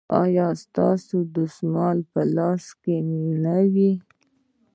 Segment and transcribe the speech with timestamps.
[0.21, 2.63] ایا ستاسو دستمال به په لاس
[3.43, 3.91] نه وي؟